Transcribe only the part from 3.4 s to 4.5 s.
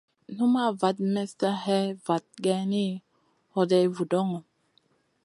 hoday vudoŋo.